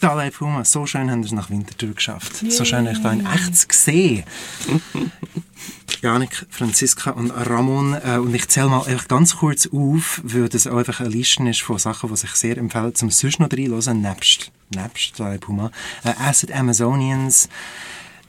[0.00, 2.42] Dalai Puma, so schön haben wir es nach Winterthur geschafft.
[2.42, 2.50] Yeah.
[2.50, 4.24] So schön euch da in echt gesehen.
[6.02, 7.92] Janik, Franziska und Ramon.
[7.92, 11.46] Äh, und ich zähle mal einfach ganz kurz auf, weil das auch einfach eine Liste
[11.46, 15.70] ist von Sachen, die sich sehr empfehlen, zum sonst noch reinhören, nebst, nebst Dalai Puma.
[16.02, 17.50] Äh, Acid Amazonians,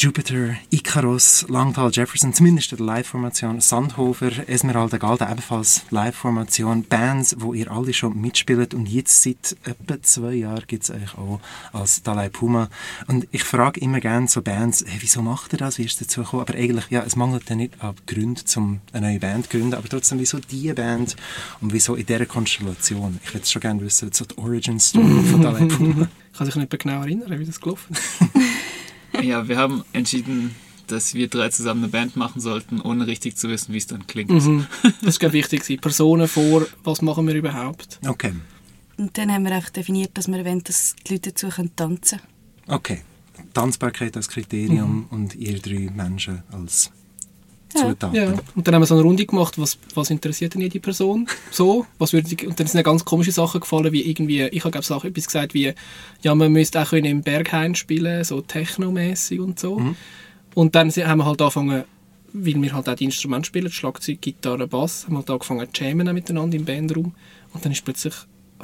[0.00, 7.52] Jupiter, Icarus, Langtal Jefferson, zumindest in der Live-Formation, Sandhofer, Esmeralda Galda, ebenfalls Live-Formation, Bands, wo
[7.52, 11.40] ihr alle schon mitspielt und jetzt seit etwa zwei Jahren gibt es euch auch
[11.72, 12.68] als Dalai Puma.
[13.08, 16.06] Und ich frage immer gerne so Bands, hey, wieso macht ihr das, wie ist es
[16.06, 16.42] dazu gekommen?
[16.42, 19.74] Aber eigentlich, ja, es mangelt ja nicht an Gründen, um eine neue Band zu gründen,
[19.74, 21.16] aber trotzdem, wieso diese Band
[21.60, 23.18] und wieso in dieser Konstellation?
[23.24, 26.08] Ich würde schon gerne wissen, so die Origin-Story von Dalai Puma.
[26.30, 28.44] Ich kann sich nicht mehr genau erinnern, wie das gelaufen ist.
[29.22, 30.54] Ja, wir haben entschieden,
[30.86, 34.06] dass wir drei zusammen eine Band machen sollten, ohne richtig zu wissen, wie es dann
[34.06, 34.30] klingt.
[34.30, 34.66] Mhm.
[35.02, 35.80] Das ist wichtig.
[35.80, 37.98] Personen vor, was machen wir überhaupt?
[38.06, 38.32] Okay.
[38.96, 42.76] Und dann haben wir einfach definiert, dass wir wollen, dass die Leute dazu tanzen können.
[42.78, 43.02] Okay.
[43.54, 45.06] Tanzbarkeit als Kriterium mhm.
[45.10, 46.90] und ihr drei Menschen als
[47.68, 48.14] Zutaten.
[48.14, 48.34] Ja.
[48.54, 51.86] Und dann haben wir so eine Runde gemacht, was, was interessiert denn jede Person so?
[51.98, 55.06] Was würde die, und dann sind ganz komische Sachen gefallen, wie irgendwie, ich habe glaube
[55.06, 55.74] ich etwas gesagt wie,
[56.22, 59.78] ja, man müsste auch im Berghain spielen, so technomäßig und so.
[59.78, 59.96] Mhm.
[60.54, 61.84] Und dann haben wir halt angefangen,
[62.32, 65.84] weil wir halt auch die Instrumente spielen, Schlagzeug, Gitarre, Bass, haben wir halt angefangen zu
[65.84, 67.14] jammen miteinander im Bandraum.
[67.52, 68.14] Und dann ist plötzlich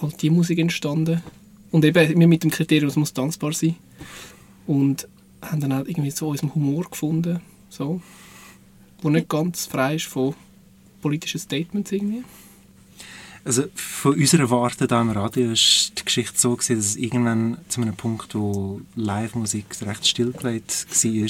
[0.00, 1.22] halt die Musik entstanden.
[1.70, 3.76] Und eben wir mit dem Kriterium, es muss tanzbar sein.
[4.66, 5.08] Und
[5.42, 7.40] haben dann auch irgendwie so unseren Humor gefunden.
[7.68, 8.00] So
[9.02, 10.34] wo nicht ganz frei ist von
[11.00, 12.24] politischen Statements irgendwie?
[13.44, 17.56] Also von unserer Warte da im Radio ist die Geschichte so gewesen, dass es irgendwann
[17.68, 21.26] zu einem Punkt, wo Live-Musik recht stillgelegt war,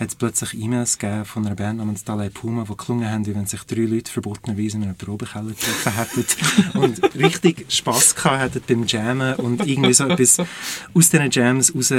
[0.00, 3.34] hat es plötzlich E-Mails gegeben von einer Band namens Dalai Puma, die gelungen haben, wie
[3.34, 8.62] wenn sich drei Leute verbotenerweise in einem Probekeller getroffen hätten und richtig Spass gehabt hätten
[8.66, 11.92] beim Jammen und irgendwie so etwas aus diesen Jams raus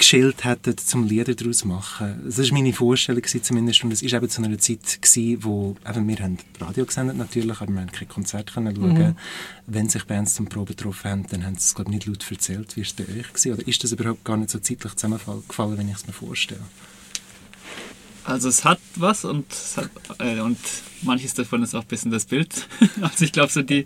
[0.00, 2.22] geschält hätten, zum Lieder daraus zu machen.
[2.24, 6.08] Das war meine Vorstellung zumindest und es war eben zu einer Zeit, gewesen, wo eben,
[6.08, 8.98] wir haben Radio gesendet natürlich, aber wir haben kein Konzert können schauen.
[8.98, 9.16] Mhm.
[9.66, 12.76] Wenn sich Bands zum Probe getroffen haben, dann haben sie es glaube nicht laut erzählt.
[12.76, 13.28] Wie war es bei euch?
[13.28, 13.52] Gewesen?
[13.52, 16.62] Oder ist das überhaupt gar nicht so zeitlich zusammengefallen, wenn ich es mir vorstelle?
[18.24, 19.46] Also es hat was und,
[19.76, 20.58] hat, äh, und
[21.02, 22.66] manches davon ist auch ein bisschen das Bild.
[23.00, 23.84] also ich glaube so die,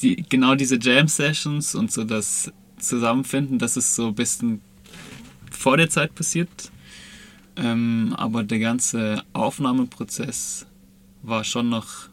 [0.00, 4.60] die, genau diese Jam-Sessions und so das Zusammenfinden, das ist so ein bisschen
[5.64, 6.70] vor der Zeit passiert.
[7.56, 10.66] Ähm, aber der ganze Aufnahmeprozess
[11.22, 12.10] war schon noch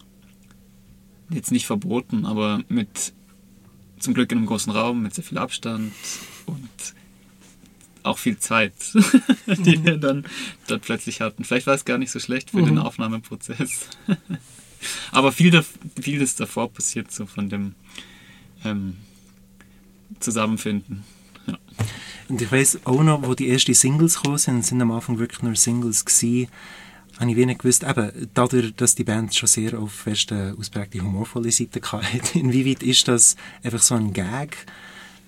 [1.29, 3.11] jetzt nicht verboten, aber mit
[3.99, 5.91] zum Glück in einem großen Raum mit sehr viel Abstand
[6.45, 6.69] und
[8.03, 8.73] auch viel Zeit,
[9.47, 10.23] die wir dann
[10.67, 11.43] dort plötzlich hatten.
[11.43, 12.67] Vielleicht war es gar nicht so schlecht für mhm.
[12.67, 13.89] den Aufnahmeprozess.
[15.11, 15.61] aber viel,
[15.99, 17.75] vieles davor passiert so von dem
[18.63, 18.95] ähm,
[20.21, 21.03] Zusammenfinden.
[21.47, 21.57] Ja.
[22.31, 25.41] Und ich weiß auch noch, wo die ersten Singles gekommen sind, sind am Anfang wirklich
[25.41, 26.49] nur Singles gewesen,
[27.19, 31.51] habe ich wenig gewusst, eben, dadurch, dass die Band schon sehr auf feste, ausprägte, humorvolle
[31.51, 34.55] Seite hatte, inwieweit ist das einfach so ein Gag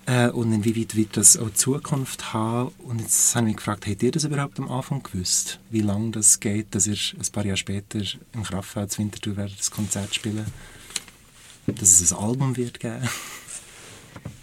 [0.05, 2.71] äh, und inwieweit wird das auch Zukunft haben?
[2.77, 6.11] Und jetzt habe ich mich gefragt, habt ihr das überhaupt am Anfang gewusst, wie lange
[6.11, 7.99] das geht, dass ihr ein paar Jahre später
[8.31, 10.45] im Kraftfeld Winterthur werdet das Konzert spielen,
[11.67, 13.09] dass es ein Album wird geben?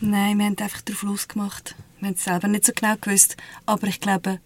[0.01, 1.75] Nein, wir haben einfach darauf losgemacht.
[2.01, 4.41] Wir haben es selber nicht so genau gewusst, aber ich glaube,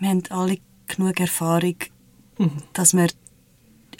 [0.00, 1.76] wir haben alle genug Erfahrung,
[2.38, 2.62] mhm.
[2.72, 3.08] dass wir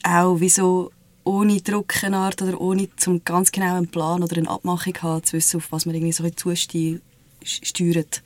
[0.02, 0.90] auch wie so
[1.24, 5.58] ohne Druckenart oder ohne zum ganz genau einen Plan oder eine Abmachung haben, zu wissen,
[5.58, 8.22] auf was man irgendwie so zusteuert.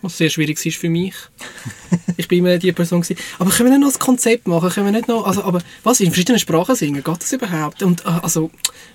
[0.00, 1.14] Was sehr schwierig ist für mich.
[2.16, 3.20] ich bin immer die Person gewesen.
[3.38, 4.70] Aber können wir nicht noch ein Konzept machen?
[4.70, 7.02] Können wir nicht noch, also, aber was, in verschiedenen Sprachen singen?
[7.02, 7.82] Geht das überhaupt?
[7.82, 8.50] Und, äh, also,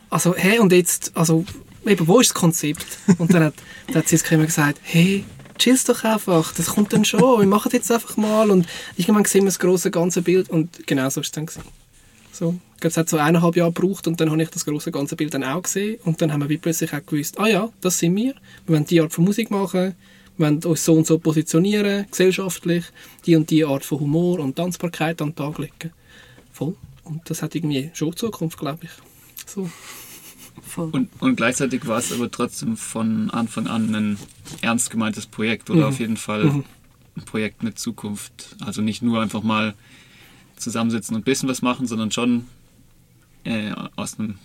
[0.09, 1.45] also, hey, und jetzt, also,
[1.85, 2.85] eben, wo ist das Konzept?
[3.17, 3.53] Und dann hat,
[3.87, 5.25] dann hat sie immer gesagt, hey,
[5.57, 8.67] chill's doch einfach, das kommt dann schon, wir machen jetzt einfach mal und
[8.97, 11.63] irgendwann sehen wir das große ganze Bild und genau so ist es dann gewesen.
[12.31, 14.91] So, ich glaube, es hat so eineinhalb Jahre gebraucht und dann habe ich das große
[14.91, 17.99] ganze Bild dann auch gesehen und dann haben wir plötzlich auch gewusst, ah ja, das
[17.99, 18.33] sind wir,
[18.65, 19.95] wir wollen die Art von Musik machen,
[20.37, 22.85] wir wollen uns so und so positionieren, gesellschaftlich,
[23.25, 25.91] die und die Art von Humor und Tanzbarkeit an den Tag legen.
[26.51, 26.75] Voll.
[27.03, 28.91] Und das hat irgendwie schon Zukunft, glaube ich.
[29.45, 29.69] So.
[30.75, 34.17] Und, und, gleichzeitig war es aber trotzdem von Anfang an ein
[34.61, 35.87] ernst gemeintes Projekt oder mhm.
[35.87, 36.63] auf jeden Fall mhm.
[37.17, 38.55] ein Projekt mit Zukunft.
[38.63, 39.73] Also nicht nur einfach mal
[40.55, 42.45] zusammensitzen und ein bisschen was machen, sondern schon
[43.43, 44.35] äh, aus einem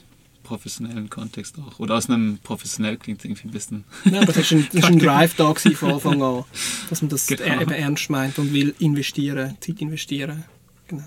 [0.42, 1.78] professionellen Kontext auch.
[1.78, 3.84] Oder aus einem professionell klingt irgendwie ein bisschen.
[4.04, 6.44] Ja, aber das war ein, ein Drive da von Anfang an,
[6.88, 7.60] dass man das genau.
[7.60, 10.44] eben ernst meint und will investieren, Zeit investieren.
[10.88, 11.04] Genau.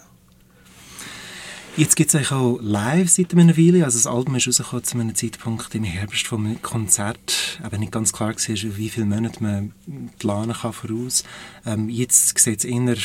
[1.77, 3.85] Jetzt gibt es eigentlich auch live seit einer Weile.
[3.85, 8.12] Also das Album ist rausgekommen zu einem Zeitpunkt im Herbst, man Konzert eben nicht ganz
[8.12, 9.73] klar war, wie viele Monate man
[10.19, 11.23] planen kann voraus.
[11.65, 12.97] Ähm, jetzt sieht es eher,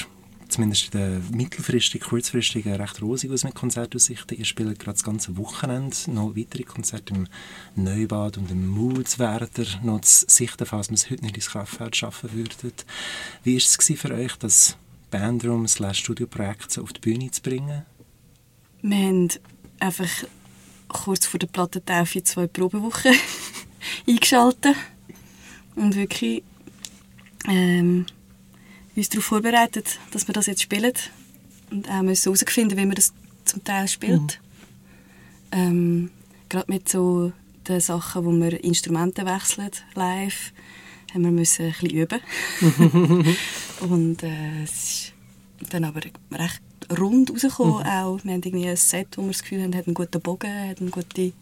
[0.49, 4.37] zumindest in der mittelfristig, kurzfristig, recht rosig aus mit Konzertaussichten.
[4.37, 7.29] Ihr spielt gerade das ganze Wochenende noch weitere Konzerte im
[7.77, 9.49] Neubad und im Mulzwerder
[9.85, 12.73] noch zu sichten, falls man es heute nicht ins Kraftfeld schaffen würde.
[13.45, 14.77] Wie war es für euch, das
[15.13, 17.85] Bandroom slash Studioprojekt so auf die Bühne zu bringen?
[18.89, 19.29] Wir haben
[19.81, 20.09] einfach
[20.87, 23.17] kurz vor der Plattentaufe zwei Probewochen
[24.09, 24.77] eingeschaltet
[25.75, 26.45] und wirklich
[27.49, 28.07] ähm,
[28.95, 30.93] uns darauf vorbereitet, dass wir das jetzt spielen
[31.73, 33.13] und auch müssen herausfinden, wie man das
[33.45, 34.41] zum Teil spielt.
[35.51, 35.59] Mhm.
[35.59, 36.11] Ähm,
[36.49, 37.33] Gerade mit so
[37.67, 40.53] den Sachen, wo wir Instrumente wechseln, live,
[41.13, 43.37] haben wir müssen ein bisschen üben.
[43.81, 45.13] und äh, es
[45.61, 46.63] ist dann aber recht
[46.99, 47.81] rund rausgekommen.
[47.81, 47.87] Mhm.
[47.87, 48.25] Auch.
[48.25, 50.81] Wir haben irgendwie ein Set, wo wir das Gefühl haben, hat einen guten Bogen, hat
[50.81, 51.33] eine gute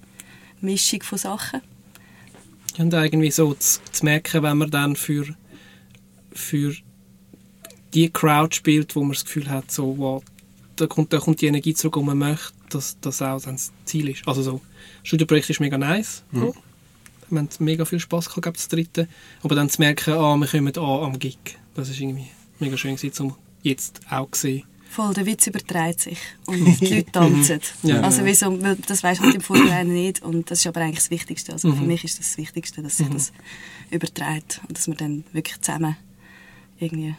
[0.61, 1.61] Mischung von Sachen.
[2.79, 5.27] Und irgendwie so zu, zu merken, wenn man dann für,
[6.33, 6.75] für
[7.93, 10.23] die Crowd spielt, wo man das Gefühl hat, so, wow,
[10.77, 13.73] da kommt, da kommt die Energie zurück, und man möchte, dass das auch dann das
[13.85, 14.27] Ziel ist.
[14.27, 14.61] Also so,
[15.01, 16.25] das Studioprojekt ist mega nice.
[16.33, 16.41] Mhm.
[16.41, 16.55] So.
[17.31, 19.09] Wir haben mega viel Spass gehabt, das dritte.
[19.43, 21.39] Aber dann zu merken, ah, wir kommen an am Gig,
[21.75, 24.65] das ist irgendwie mega schön gewesen, um jetzt auch zu sehen,
[24.95, 27.61] Voll, der Witz überträgt sich und die Leute tanzen.
[27.83, 28.01] ja.
[28.01, 28.57] Also wieso,
[28.87, 31.53] das weiß man im Vorhinein nicht und das ist aber eigentlich das Wichtigste.
[31.53, 31.79] Also mhm.
[31.79, 33.15] für mich ist das das Wichtigste, dass sich mhm.
[33.15, 33.33] das
[33.91, 35.97] überträgt und dass man dann wirklich zusammen
[36.79, 37.17] irgendwie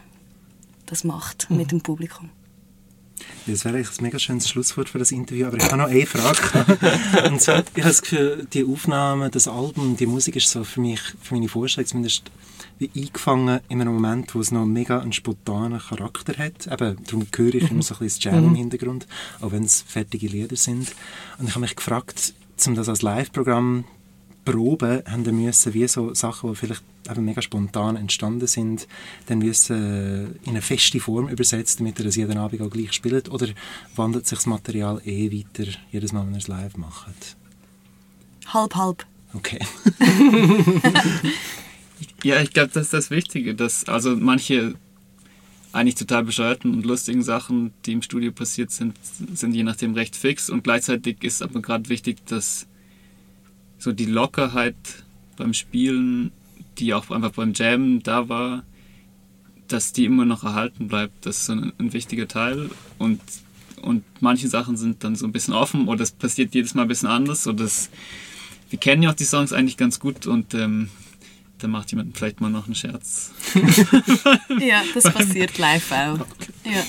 [0.86, 1.58] das macht mhm.
[1.58, 2.30] mit dem Publikum.
[3.46, 6.06] Das wäre eigentlich ein mega schönes Schlusswort für das Interview, aber ich habe noch eine
[6.06, 6.66] Frage.
[7.30, 10.80] Und zwar, ich habe das Gefühl, die Aufnahme, das Album, die Musik ist so für
[10.80, 12.30] mich, für meine Vorstellung zumindest
[12.78, 16.66] wie eingefangen in einem Moment, wo es noch mega einen spontanen Charakter hat.
[16.66, 18.56] Eben, darum höre ich immer so ein bisschen das Jam im mhm.
[18.56, 19.06] Hintergrund,
[19.40, 20.92] auch wenn es fertige Lieder sind.
[21.38, 22.34] Und ich habe mich gefragt,
[22.66, 23.84] um das als Live-Programm
[24.46, 28.88] proben, haben müssen wie so Sachen, die vielleicht eben mega spontan entstanden sind,
[29.26, 33.28] dann müssen in eine feste Form übersetzen, damit ihr das jeden Abend auch gleich spielt?
[33.30, 33.48] Oder
[33.94, 37.36] wandelt sich das Material eh weiter, jedes Mal, wenn ihr es live macht?
[38.46, 39.04] Halb, halb.
[39.34, 39.58] Okay.
[42.22, 44.74] Ja, ich glaube, das ist das Wichtige, dass also manche
[45.72, 48.96] eigentlich total bescheuerten und lustigen Sachen, die im Studio passiert sind,
[49.34, 52.66] sind je nachdem recht fix und gleichzeitig ist aber gerade wichtig, dass
[53.78, 54.76] so die Lockerheit
[55.36, 56.32] beim Spielen,
[56.78, 58.64] die auch einfach beim Jammen da war,
[59.68, 61.26] dass die immer noch erhalten bleibt.
[61.26, 63.20] Das ist so ein, ein wichtiger Teil und
[63.82, 66.88] und manche Sachen sind dann so ein bisschen offen oder es passiert jedes Mal ein
[66.88, 67.46] bisschen anders.
[67.46, 67.88] Oder das,
[68.68, 70.90] wir kennen ja auch die Songs eigentlich ganz gut und ähm,
[71.58, 73.32] da macht jemand vielleicht mal noch einen Scherz.
[74.60, 76.26] ja, das passiert live auch.
[76.64, 76.82] Ja.